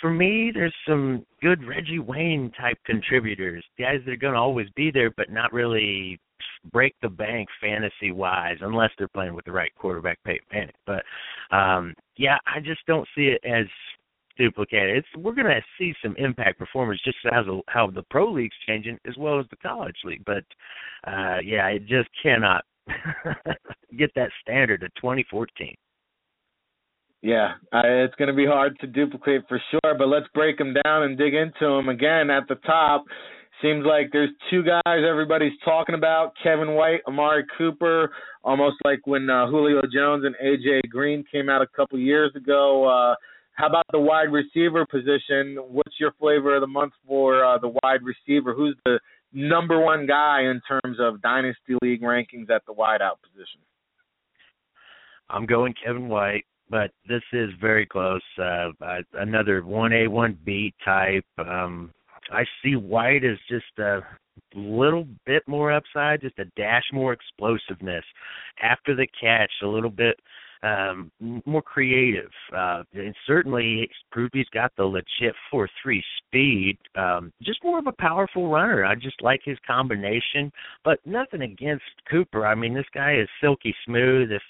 [0.02, 4.68] for me, there's some good Reggie Wayne type contributors, guys that are going to always
[4.76, 6.20] be there, but not really
[6.72, 10.74] break the bank fantasy wise unless they're playing with the right quarterback, Peyton Manning.
[10.86, 11.04] But
[11.56, 13.66] um yeah, I just don't see it as
[14.38, 14.98] duplicated.
[14.98, 18.56] It's we're going to see some impact performers just as a, how the pro league's
[18.68, 20.24] changing as well as the college league.
[20.26, 20.44] But
[21.08, 22.64] uh yeah, it just cannot
[23.98, 25.76] get that standard of 2014.
[27.22, 31.04] Yeah, it's going to be hard to duplicate for sure, but let's break them down
[31.04, 33.04] and dig into them again at the top.
[33.64, 38.12] Seems like there's two guys everybody's talking about Kevin White, Amari Cooper,
[38.44, 42.86] almost like when uh, Julio Jones and AJ Green came out a couple years ago.
[42.88, 43.16] Uh,
[43.56, 45.58] how about the wide receiver position?
[45.70, 48.54] What's your flavor of the month for uh, the wide receiver?
[48.54, 49.00] Who's the
[49.34, 53.62] number one guy in terms of dynasty league rankings at the wideout position?
[55.30, 58.22] I'm going Kevin White, but this is very close.
[58.38, 58.72] Uh,
[59.14, 61.26] another one A one B type.
[61.38, 61.92] Um,
[62.32, 64.02] I see White as just a
[64.54, 68.04] little bit more upside, just a dash more explosiveness
[68.62, 70.20] after the catch, a little bit
[70.64, 71.12] um,
[71.46, 72.32] more creative.
[72.56, 73.90] Uh, and certainly
[74.34, 76.78] he's got the legit four three speed.
[76.96, 78.86] Um, just more of a powerful runner.
[78.86, 80.52] I just like his combination,
[80.84, 82.46] but nothing against Cooper.
[82.46, 84.32] I mean, this guy is silky smooth.
[84.32, 84.42] If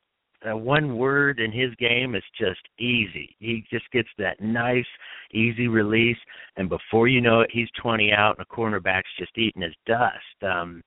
[0.46, 3.36] uh, one word in his game is just easy.
[3.40, 4.86] He just gets that nice,
[5.34, 6.18] easy release,
[6.58, 10.44] and before you know it, he's 20 out, and the cornerback's just eating his dust.
[10.44, 10.84] Um,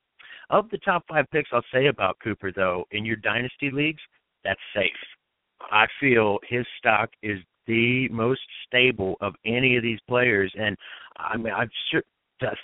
[0.50, 4.00] of the top five picks, I'll say about Cooper though, in your dynasty leagues,
[4.48, 4.92] that's safe.
[5.70, 10.76] I feel his stock is the most stable of any of these players, and
[11.18, 12.02] I mean, I'm sure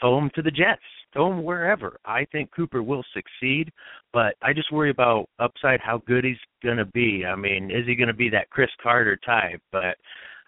[0.00, 0.80] throw him to the Jets,
[1.12, 1.98] throw him wherever.
[2.04, 3.70] I think Cooper will succeed,
[4.12, 7.24] but I just worry about upside how good he's going to be.
[7.26, 9.60] I mean, is he going to be that Cris Carter type?
[9.72, 9.96] But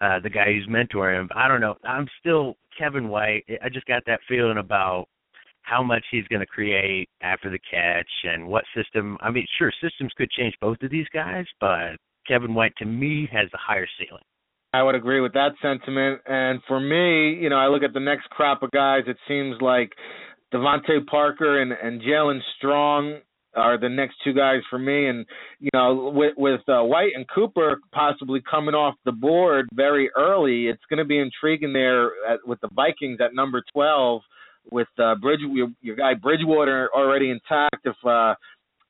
[0.01, 1.75] uh, the guy who's mentoring him, I don't know.
[1.83, 3.43] I'm still Kevin White.
[3.63, 5.07] I just got that feeling about
[5.67, 9.17] how much he's going to create after the catch and what system.
[9.21, 13.27] I mean, sure, systems could change both of these guys, but Kevin White to me
[13.31, 14.23] has a higher ceiling.
[14.73, 16.21] I would agree with that sentiment.
[16.25, 19.03] And for me, you know, I look at the next crop of guys.
[19.07, 19.91] It seems like
[20.53, 23.19] DeVante Parker and and Jaelen Strong
[23.55, 25.07] are the next two guys for me.
[25.07, 25.25] And
[25.59, 30.67] you know, with with uh, White and Cooper possibly coming off the board very early,
[30.67, 34.21] it's going to be intriguing there at, with the Vikings at number twelve.
[34.71, 37.85] With uh, Bridge, your, your guy Bridgewater already intact.
[37.85, 38.35] If uh,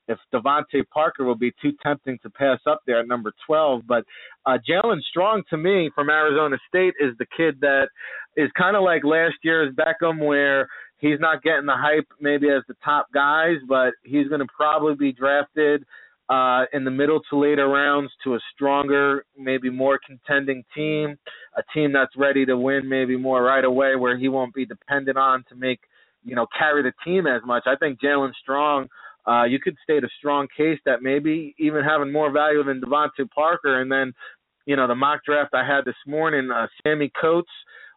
[0.08, 3.82] if DeVante Parker will be too tempting to pass up there at number 12.
[3.86, 4.04] But
[4.46, 7.88] uh, Jaelen Strong, to me, from Arizona State, is the kid that
[8.36, 10.66] is kind of like last year's Beckham, where
[10.98, 14.94] he's not getting the hype maybe as the top guys, but he's going to probably
[14.94, 15.84] be drafted
[16.28, 21.16] uh, in the middle to later rounds to a stronger, maybe more contending team,
[21.56, 25.16] a team that's ready to win maybe more right away, where he won't be dependent
[25.16, 25.80] on to make,
[26.24, 27.64] you know, carry the team as much.
[27.66, 28.88] I think Jaelen Strong–
[29.28, 33.28] uh, you could state a strong case that maybe even having more value than DeVante
[33.34, 33.82] Parker.
[33.82, 34.14] And then,
[34.64, 37.50] you know, the mock draft I had this morning, uh, Sammie Coates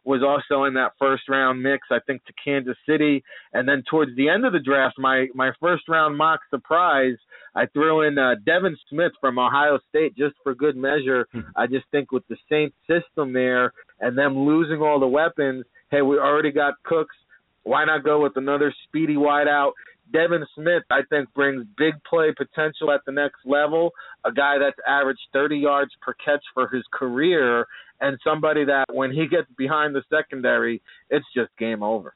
[0.03, 3.23] was also in that first round mix, I think, to Kansas City.
[3.53, 7.17] And then towards the end of the draft, my my first round mock surprise,
[7.55, 11.27] I threw in uh, Devin Smith from Ohio State just for good measure.
[11.31, 11.41] Hmm.
[11.55, 16.01] I just think with the Saints system there and them losing all the weapons, hey,
[16.01, 17.15] we already got Cooks.
[17.63, 19.73] Why not go with another speedy wideout?
[20.11, 23.91] Devin Smith, I think, brings big play potential at the next level.
[24.25, 27.65] A guy that's averaged 30 yards per catch for his career,
[28.01, 32.15] and somebody that when he gets behind the secondary, it's just game over.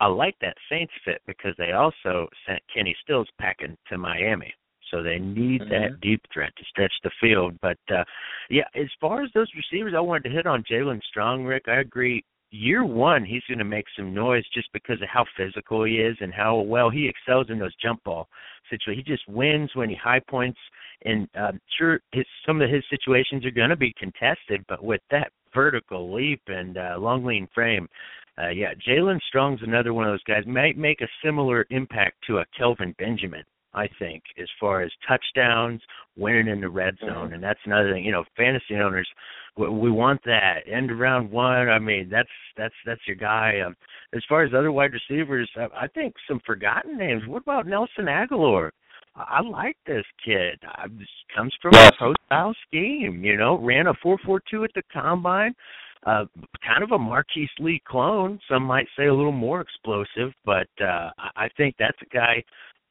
[0.00, 4.52] I like that Saints fit because they also sent Kenny Stills packing to Miami.
[4.90, 5.70] So they need mm-hmm.
[5.70, 7.58] that deep threat to stretch the field.
[7.60, 8.04] But uh
[8.50, 11.64] yeah, as far as those receivers, I wanted to hit on Jaelen Strong, Ric.
[11.68, 12.24] I agree
[12.54, 16.16] year one he's going to make some noise just because of how physical he is
[16.20, 18.28] and how well he excels in those jump ball
[18.70, 19.04] situations.
[19.06, 20.58] He just wins when he high points,
[21.04, 25.00] and um, sure, his, some of his situations are going to be contested, but with
[25.10, 27.88] that vertical leap and uh, long lean frame,
[28.42, 30.44] uh, yeah, Jaelen Strong's another one of those guys.
[30.46, 33.44] Might make a similar impact to a Kelvin Benjamin.
[33.74, 35.80] I think, as far as touchdowns,
[36.16, 37.34] winning in the red zone, mm-hmm.
[37.34, 38.04] and that's another thing.
[38.04, 39.08] You know, fantasy owners,
[39.56, 41.68] we, we want that end of round one.
[41.68, 43.60] I mean, that's that's that's your guy.
[43.60, 43.76] Um,
[44.14, 47.22] as far as other wide receivers, I, I think some forgotten names.
[47.26, 48.70] What about Nelson Agholor?
[49.16, 50.58] I like this kid.
[50.66, 51.92] I, this comes from yes.
[51.94, 53.24] a pro style scheme.
[53.24, 55.54] You know, ran a four four two at the combine.
[56.06, 56.26] Uh,
[56.66, 58.38] kind of a Marquise Lee clone.
[58.50, 62.44] Some might say a little more explosive, but uh, I think that's a guy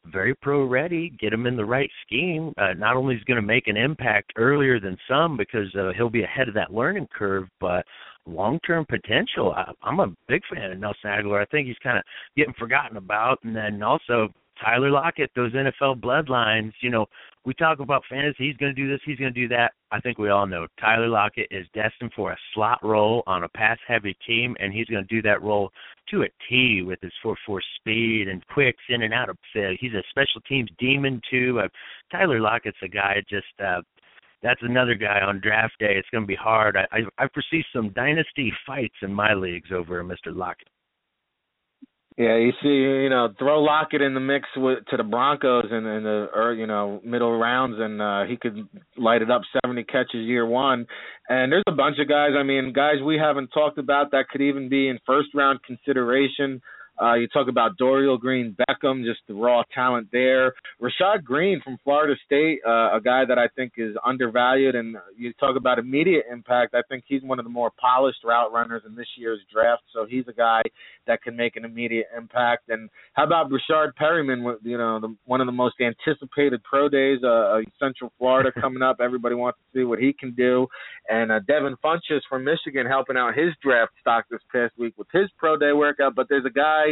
[0.06, 2.54] very pro ready, get him in the right scheme.
[2.58, 6.10] Uh, not only is going to make an impact earlier than some because uh, he'll
[6.10, 7.86] be ahead of that learning curve, but
[8.26, 9.54] long term potential.
[9.56, 11.42] I, I'm a big fan of Nelson Agholor.
[11.42, 12.04] I think he's kind of
[12.36, 14.30] getting forgotten about, and then also
[14.62, 17.06] Tyler Lockett, those NFL bloodlines, you know,
[17.46, 19.74] we talk about fantasy, he's going to do this, he's going to do that.
[19.92, 23.50] I think we all know Tyler Lockett is destined for a slot role on a
[23.50, 25.70] pass heavy team, and he's going to do that role
[26.10, 29.78] to a T with his 4 4 speed and quicks in and out of fit.
[29.80, 31.60] He's a special teams demon, too.
[31.60, 31.68] Uh,
[32.12, 33.46] Tyler Lockett's a guy just.
[33.64, 33.82] Uh,
[34.42, 35.96] that's another guy on draft day.
[35.96, 36.76] It's going to be hard.
[36.76, 40.36] I, I I foresee some dynasty fights in my leagues over Mr.
[40.36, 40.68] Lockett.
[42.18, 45.78] Yeah, you see, you know, throw Lockett in the mix with to the Broncos in,
[45.78, 49.42] in the or you know middle rounds, and uh, he could light it up.
[49.64, 50.86] Seventy catches year one,
[51.28, 52.32] and there's a bunch of guys.
[52.38, 56.62] I mean, guys we haven't talked about that could even be in first round consideration.
[57.02, 60.54] Uh, you talk about Dorial Green Beckham, just the raw talent there.
[60.82, 64.76] Rashad Greene from Florida State, uh, a guy that I think is undervalued.
[64.76, 66.76] And you talk about immediate impact.
[66.76, 69.84] I think he's one of the more polished route runners in this year's draft.
[69.94, 70.62] So he's a guy
[71.08, 72.70] that can make an immediate impact.
[72.70, 77.20] And how about Breshad Perriman, You know, the, one of the most anticipated pro days,
[77.24, 78.98] uh, uh Central Florida coming up.
[79.02, 80.68] Everybody wants to see what he can do.
[81.10, 85.08] And uh, Devin Funchess from Michigan helping out his draft stock this past week with
[85.12, 86.16] his pro day workout.
[86.16, 86.83] But there's a guy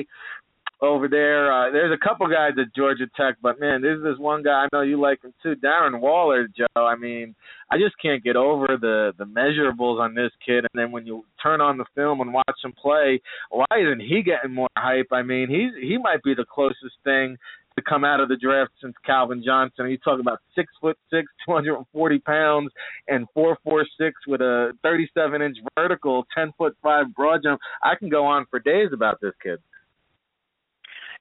[0.81, 1.51] over there.
[1.51, 4.67] Uh, there's a couple guys at Georgia Tech, but man, there's this one guy I
[4.73, 6.85] know you like him too, Darren Waller, Joe.
[6.85, 7.35] I mean,
[7.71, 10.65] I just can't get over the the measurables on this kid.
[10.73, 14.23] And then when you turn on the film and watch him play, why isn't he
[14.23, 15.07] getting more hype?
[15.11, 17.37] I mean, he's he might be the closest thing
[17.77, 19.89] to come out of the draft since Calvin Johnson.
[19.89, 22.71] You talk about six foot six, two hundred and forty pounds,
[23.07, 27.61] and four four six with a thirty seven inch vertical, ten foot five broad jump.
[27.83, 29.59] I can go on for days about this kid.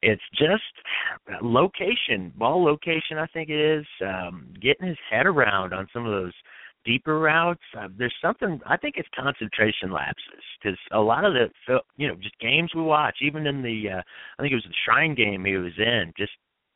[0.02, 0.62] It's just
[1.42, 3.18] location, ball location.
[3.18, 6.32] I think it is um, getting his head around on some of those
[6.84, 7.60] deeper routes.
[7.78, 12.14] Uh, there's something I think it's concentration lapses because a lot of the you know
[12.14, 14.02] just games we watch, even in the uh,
[14.38, 16.32] I think it was the Shrine game he was in, just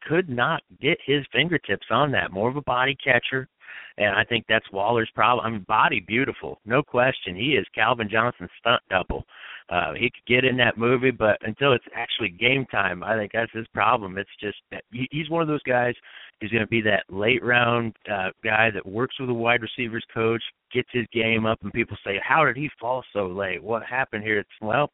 [0.06, 2.32] could not get his fingertips on that.
[2.32, 3.48] More of a body catcher,
[3.96, 5.46] and I think that's Waller's problem.
[5.46, 7.34] I mean, body beautiful, no question.
[7.36, 9.24] He is Calvin Johnson's stunt double.
[9.70, 13.32] Uh, he could get in that movie, but until it's actually game time, I think
[13.32, 14.18] that's his problem.
[14.18, 15.94] It's just that he, he's one of those guys.
[16.40, 20.04] He's going to be that late round uh, guy that works with a wide receivers
[20.12, 23.62] coach, gets his game up, and people say, "How did he fall so late?
[23.62, 24.90] What happened here?" It's well,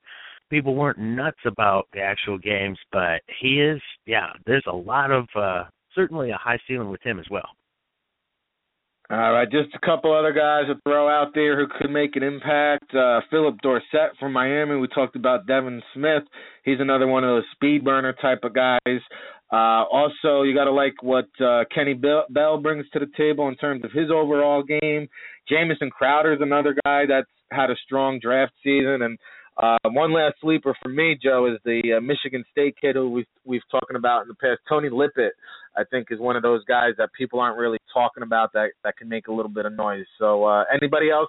[0.50, 3.80] people weren't nuts about the actual games, but he is.
[4.06, 7.48] Yeah, there's a lot of uh, certainly a high ceiling with him as well.
[9.12, 12.23] All right, just a couple other guys to throw out there who could make an
[12.23, 12.94] impact.
[12.94, 14.77] Uh, Phillip Dorsett from Miami.
[14.77, 16.23] We talked about Devin Smith.
[16.64, 19.01] He's another one of those speed burner type of guys.
[19.53, 23.57] Uh, also, you got to like what uh, Kenny Bell brings to the table in
[23.57, 25.09] terms of his overall game.
[25.49, 29.18] Jamison Crowder is another guy that's had a strong draft season, and
[29.61, 33.27] uh, one last sleeper for me, Joe, is the uh, Michigan State kid who we've
[33.44, 34.61] we've talking about in the past.
[34.68, 35.33] Tony Lippett,
[35.77, 38.96] I think, is one of those guys that people aren't really talking about that that
[38.96, 40.07] can make a little bit of noise.
[40.18, 41.29] So, uh, anybody else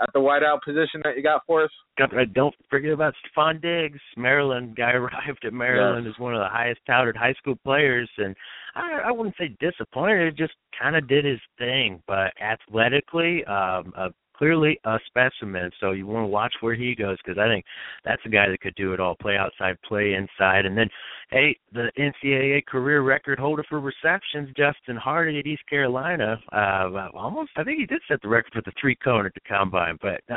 [0.00, 1.70] at the wideout position that you got for us?
[1.98, 4.00] Don't forget about Stefon Diggs.
[4.16, 6.14] Maryland guy arrived at Maryland yes.
[6.16, 8.36] as one of the highest touted high school players, and
[8.74, 10.28] I, I wouldn't say disappointed.
[10.28, 15.70] It just kind of did his thing, but athletically, um, a clearly a specimen.
[15.80, 17.64] So you want to watch where he goes because I think
[18.04, 20.88] that's a guy that could do it all: play outside, play inside, and then
[21.30, 26.38] hey, the NCAA career record holder for receptions, Justin Hardy at East Carolina.
[26.52, 29.40] Uh, almost, I think he did set the record for the three cone at the
[29.48, 30.36] combine, but uh,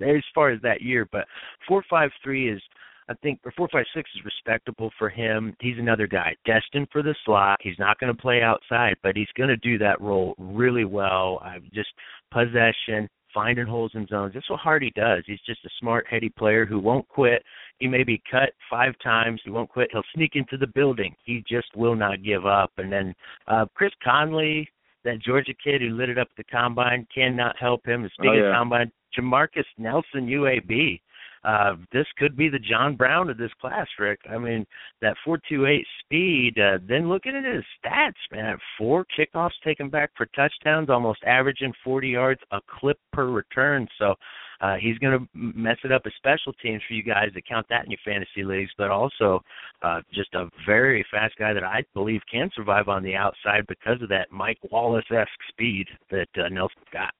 [0.04, 1.26] as far as that year, but
[1.68, 2.60] four five three is.
[3.06, 5.54] I think or four five six is respectable for him.
[5.60, 7.58] He's another guy destined for the slot.
[7.60, 11.38] He's not going to play outside, but he's going to do that role really well.
[11.44, 11.90] I just
[12.32, 14.32] possession, finding holes in zones.
[14.32, 15.24] That's what Hardy does.
[15.26, 17.42] He's just a smart, heady player who won't quit.
[17.78, 19.40] He may be cut five times.
[19.44, 19.88] He won't quit.
[19.92, 21.14] He'll sneak into the building.
[21.24, 22.72] He just will not give up.
[22.78, 23.14] And then
[23.48, 24.68] uh, Chris Conley,
[25.04, 28.08] that Georgia kid who lit it up at the combine, cannot help him.
[28.14, 28.48] Speaking oh, yeah.
[28.50, 31.00] of combine, Jamarcus Nelson, UAB
[31.44, 34.18] uh, this could be the John Brown of this class, Ric.
[34.30, 34.66] I mean,
[35.02, 36.58] that 4.28 speed.
[36.58, 41.72] Uh, then looking at his stats, man, four kickoffs taken back for touchdowns, almost averaging
[41.84, 43.86] 40 yards a clip per return.
[43.98, 44.14] So
[44.60, 47.66] uh, he's going to mess it up as special teams for you guys that count
[47.68, 49.40] that in your fantasy leagues, but also
[49.82, 54.00] uh, just a very fast guy that I believe can survive on the outside because
[54.00, 57.12] of that Mike Wallace esque speed that uh, Nelson's got.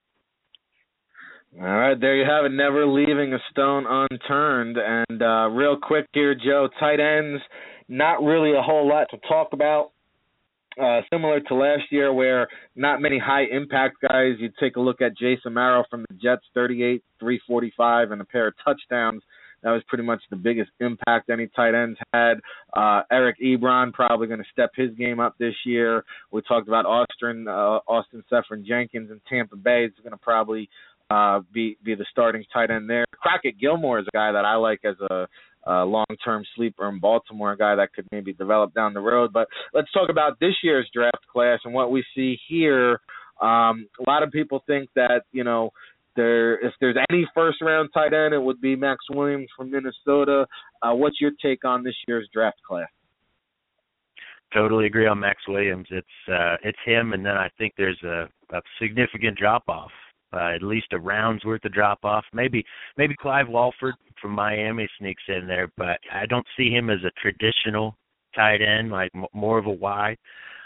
[1.61, 2.53] All right, there you have it.
[2.53, 4.77] Never leaving a stone unturned.
[4.77, 7.41] And uh, real quick here, Joe, tight ends,
[7.89, 9.93] not really a whole lot to talk about.
[10.81, 14.33] Uh, similar to last year, where not many high impact guys.
[14.41, 18.49] You take a look at Jace Amaro from the Jets, 38, 345, and a pair
[18.49, 19.23] of touchdowns.
[19.63, 22.35] That was pretty much the biggest impact any tight ends had.
[22.77, 26.05] Uh, Eric Ebron probably going to step his game up this year.
[26.33, 29.85] We talked about Austin, uh, Austin Seferian-Jenkins in Tampa Bay.
[29.85, 30.69] It's going to probably
[31.11, 33.05] uh, be be the starting tight end there.
[33.21, 35.27] Crockett Gillmore is a guy that I like as a,
[35.67, 39.33] long-term sleeper in Baltimore, a guy that could maybe develop down the road.
[39.33, 43.01] But let's talk about this year's draft class and what we see here.
[43.41, 45.71] Um, a lot of people think that you know
[46.17, 50.47] there if there's any first round tight end, it would be Maxx Williams from Minnesota.
[50.83, 52.89] Uh, what's your take on this year's draft class?
[54.53, 55.87] Totally agree on Maxx Williams.
[55.91, 59.91] It's uh, it's him, and then I think there's a, a significant drop off
[60.35, 62.25] uh, at least a round's worth of drop off.
[62.33, 62.65] Maybe
[62.97, 67.21] maybe Clive Walford from Miami sneaks in there, but I don't see him as a
[67.21, 67.97] traditional
[68.35, 70.17] tight end, like m- more of a Y.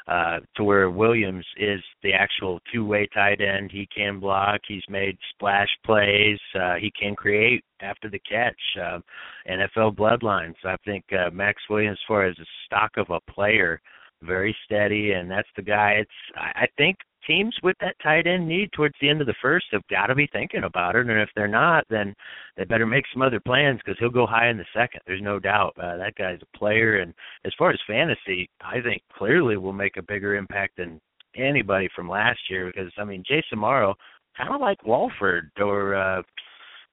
[0.06, 3.70] Uh, to where Williams is the actual two-way tight end.
[3.70, 4.58] He can block.
[4.66, 6.38] He's made splash plays.
[6.54, 8.56] Uh, he can create after the catch.
[8.80, 9.00] Uh,
[9.46, 10.54] NFL bloodlines.
[10.64, 13.82] I think uh, Maxx Williams, as far as a stock of a player,
[14.22, 15.96] very steady, and that's the guy.
[16.00, 16.96] It's I think
[17.28, 20.16] teams with that tight end need towards the end of the first have got to
[20.16, 22.14] be thinking about it, and if they're not, then
[22.56, 25.00] they better make some other plans because he'll go high in the second.
[25.06, 25.74] There's no doubt.
[25.80, 27.14] Uh, that guy's a player, and
[27.44, 31.00] as far as fantasy, I think clearly will make a bigger impact than
[31.36, 33.94] anybody from last year because I mean Jace Amaro,
[34.36, 35.94] kind of like Walford or.
[35.94, 36.22] uh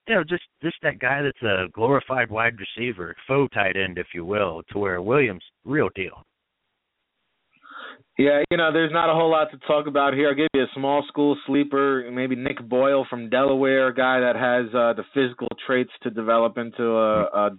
[0.07, 4.05] you know, just just that guy that's a glorified wide receiver, faux tight end, if
[4.13, 6.23] you will, to where Williams real deal.
[8.17, 10.29] Yeah, you know, there's not a whole lot to talk about here.
[10.29, 14.37] I'll give you a small school sleeper, maybe Nick Boyle from Delaware, a guy that
[14.37, 17.49] has uh, the physical traits to develop into a, a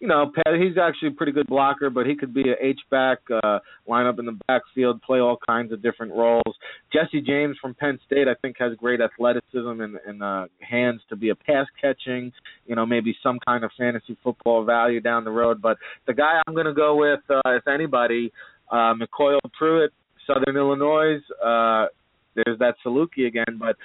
[0.00, 3.20] you know, he's actually a pretty good blocker, but he could be a H back,
[3.42, 6.54] uh, line up in the backfield, play all kinds of different roles.
[6.92, 11.16] Jesse James from Penn State, I think, has great athleticism and, and uh, hands to
[11.16, 12.32] be a pass catching,
[12.66, 15.62] you know, maybe some kind of fantasy football value down the road.
[15.62, 18.30] But the guy I'm going to go with, uh, if anybody,
[18.70, 19.92] uh, MyCole Pruitt
[20.26, 21.18] Southern Illinois.
[21.44, 21.86] Uh,
[22.34, 23.76] there's that Saluki again, but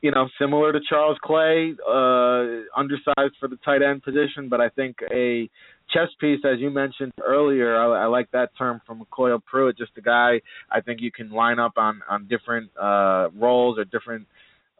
[0.00, 4.70] you know, similar to Charles Clay, uh, undersized for the tight end position, but I
[4.70, 5.48] think a
[5.92, 9.92] chess piece, as you mentioned earlier, I, I like that term from MyCole Pruitt, just
[9.98, 14.26] a guy I think you can line up on on different uh, roles or different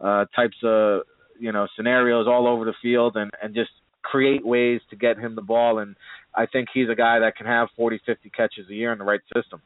[0.01, 1.03] uh, types of
[1.39, 3.71] you know scenarios all over the field, and and just
[4.03, 5.81] create ways to get him the ball.
[5.81, 5.97] And
[6.35, 9.05] I think he's a guy that can have 40, 50 catches a year in the
[9.05, 9.61] right system.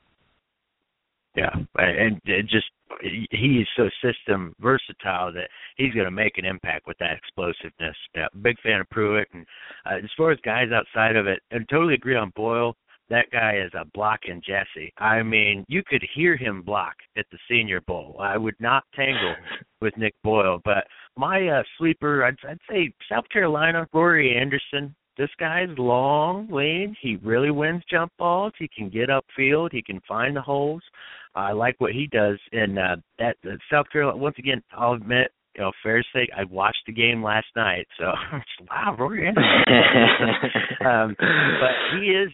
[1.37, 2.67] Yeah, and it just
[3.01, 7.97] he is so system versatile that he's going to make an impact with that explosiveness.
[8.15, 9.45] Yeah, big fan of Pruitt, and
[9.85, 12.77] uh, as far as guys outside of it, I totally agree on Boyle.
[13.11, 14.93] That guy is a blocking Jesse.
[14.99, 18.17] I mean, you could hear him block at the Senior Bowl.
[18.19, 19.35] I would not tangle
[19.81, 25.31] with Nick Boyle, but my uh, sleeper, I'd, I'd say South Carolina, Rory Anderson this
[25.39, 26.97] guy's long, lean.
[27.01, 28.53] He really wins jump balls.
[28.59, 29.71] He can get upfield.
[29.73, 30.83] He can find the holes.
[31.35, 34.19] I like what he does in uh, that uh, South Carolina.
[34.19, 38.13] Once again, I'll admit, you know, fair say, I watched the game last night, so
[38.71, 39.29] wow, Rory
[40.87, 42.31] um, but he is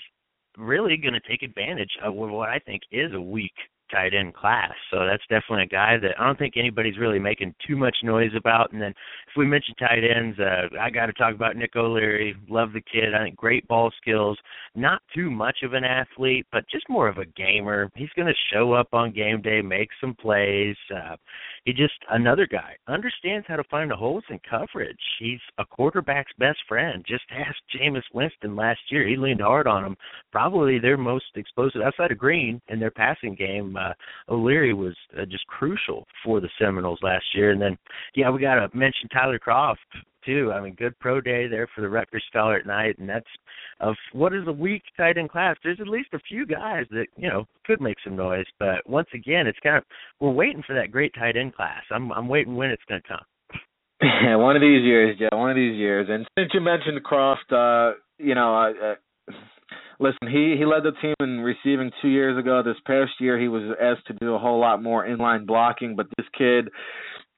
[0.59, 3.53] really going to take advantage of what I think is a weak
[3.91, 4.72] tight end class.
[4.91, 8.31] So that's definitely a guy that I don't think anybody's really making too much noise
[8.37, 8.72] about.
[8.72, 8.95] And then
[9.31, 12.35] if we mention tight ends, uh, I got to talk about Nick O'Leary.
[12.49, 13.14] Love the kid.
[13.14, 14.37] I think great ball skills.
[14.74, 17.91] Not too much of an athlete, but just more of a gamer.
[17.95, 20.76] He's going to show up on game day, make some plays.
[20.93, 21.16] Uh,
[21.64, 24.99] he just another guy understands how to find the holes in coverage.
[25.18, 27.05] He's a quarterback's best friend.
[27.07, 29.07] Just ask Jameis Winston last year.
[29.07, 29.97] He leaned hard on him.
[30.33, 33.76] Probably their most explosive outside of Greene in their passing game.
[33.76, 33.93] Uh,
[34.33, 37.51] O'Leary was uh, just crucial for the Seminoles last year.
[37.51, 37.76] And then,
[38.14, 39.77] yeah, we got to mention Tyler Kroft
[40.25, 40.53] too.
[40.53, 43.27] I mean, good pro day there for the Rutgers Scarlet Knight, and that's
[43.81, 45.57] of what is a weak tight end class.
[45.62, 49.09] There's at least a few guys that you know could make some noise, but once
[49.14, 49.85] again, it's kind of
[50.21, 51.83] we're waiting for that great tight end class.
[51.91, 53.25] I'm I'm waiting when it's going to come.
[54.03, 56.09] Yeah, one of these years, yeah, one of these years.
[56.11, 59.33] And since you mentioned Kroft, uh, you know, uh,
[59.99, 62.62] listen, he he led the team in receiving two years ago.
[62.62, 65.97] This past year, he was asked to do a whole lot more inline blocking.
[65.97, 66.68] But this kid,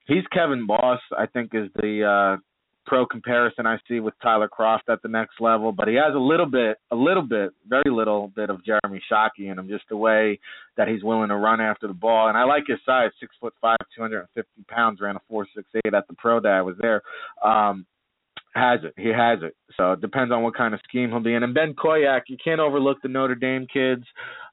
[0.05, 0.99] he's Kevin Boss.
[1.17, 2.41] I think is the uh,
[2.85, 6.19] pro comparison I see with Tyler Kroft at the next level, but he has a
[6.19, 9.97] little bit, a little bit, very little bit of Jeremy Shockey in him, just the
[9.97, 10.39] way
[10.77, 12.27] that he's willing to run after the ball.
[12.27, 15.21] And I like his size, six foot five, two hundred and fifty pounds, ran a
[15.29, 17.01] four six eight at the pro day I was there.
[17.43, 17.85] Um,
[18.55, 18.93] has it.
[18.97, 19.55] He has it.
[19.77, 21.41] So it depends on what kind of scheme he'll be in.
[21.41, 24.03] And Ben Koyack, you can't overlook the Notre Dame kids.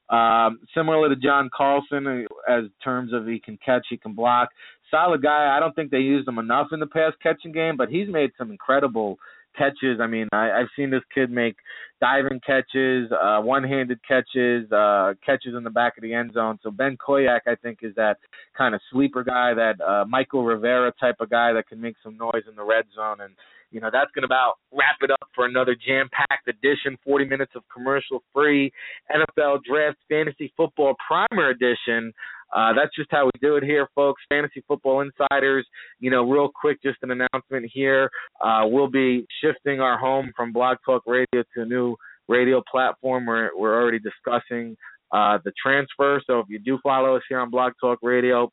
[0.09, 4.49] Um, similar to John Carlson, uh, as terms of he can catch, he can block
[4.91, 5.55] solid guy.
[5.55, 8.31] I don't think they used him enough in the pass catching game, but he's made
[8.37, 9.17] some incredible
[9.57, 9.99] catches.
[9.99, 11.55] I mean, I, I've seen this kid make
[11.99, 16.59] diving catches, uh, one-handed catches, uh, catches in the back of the end zone.
[16.63, 18.17] So Ben Koyack, I think, is that
[18.57, 22.17] kind of sleeper guy, that uh, Mychal Rivera type of guy that can make some
[22.17, 23.21] noise in the red zone.
[23.21, 23.33] And
[23.71, 27.53] you know, that's going to about wrap it up for another jam-packed edition, 40 minutes
[27.55, 28.71] of commercial-free
[29.09, 32.13] NFL Draft Fantasy Football Primer Edition.
[32.53, 34.21] Uh, that's just how we do it here, folks.
[34.29, 35.65] Fantasy Football Insiders.
[35.99, 38.09] You know, real quick, just an announcement here.
[38.43, 41.95] Uh, we'll be shifting our home from Blog Talk Radio to a new
[42.27, 43.25] radio platform.
[43.25, 44.75] We're we're already discussing
[45.11, 46.21] uh, the transfer.
[46.25, 48.49] So if you do follow us here on Blog Talk Radio,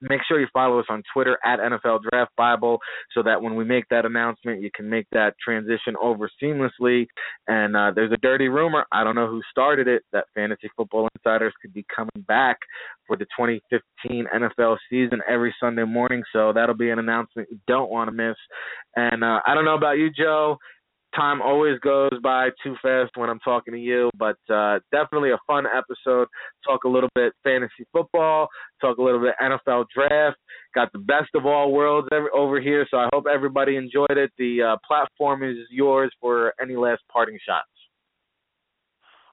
[0.00, 2.78] Make sure you follow us on Twitter at NFL Draft Bible
[3.12, 7.06] so that when we make that announcement, you can make that transition over seamlessly.
[7.48, 11.08] And uh, there's a dirty rumor, I don't know who started it, that Fantasy Football
[11.16, 12.58] Insiders could be coming back
[13.06, 16.22] for the 2015 NFL season every Sunday morning.
[16.32, 18.36] So that'll be an announcement you don't want to miss.
[18.96, 20.58] And uh, I don't know about you, Joe
[21.14, 25.38] time always goes by too fast when I'm talking to you, but uh, definitely a
[25.46, 26.28] fun episode.
[26.66, 28.48] Talk a little bit fantasy football,
[28.80, 30.36] talk a little bit NFL draft.
[30.74, 34.32] Got the best of all worlds over here, so I hope everybody enjoyed it.
[34.38, 37.68] The uh, platform is yours for any last parting shots.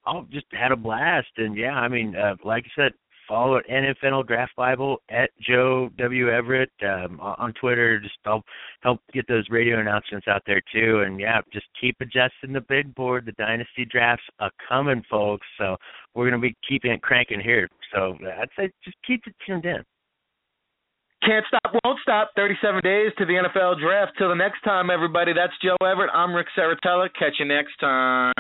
[0.06, 2.92] Oh, just had a blast, and yeah, I mean, uh, like I said,
[3.32, 7.98] follow at NFL Draft Bible at Joe W Everett um, on Twitter.
[7.98, 8.44] Just help
[8.82, 11.04] help get those radio announcements out there too.
[11.06, 13.26] And yeah, just keep adjusting the big board.
[13.26, 15.48] The dynasty drafts are coming, folks.
[15.58, 15.78] So
[16.14, 17.70] we're gonna be keeping it cranking here.
[17.96, 19.82] So I'd say just keep it tuned in.
[21.24, 22.32] Can't stop, won't stop.
[22.36, 24.14] 37 days to the NFL draft.
[24.18, 25.32] Till the next time, everybody.
[25.34, 26.10] That's Joe Everett.
[26.14, 27.08] I'm Ric Serritella.
[27.18, 28.34] Catch you next time.